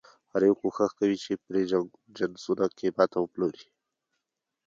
[0.31, 1.61] هر یو کوښښ کوي پرې
[2.17, 3.67] جنسونه قیمته وپلوري.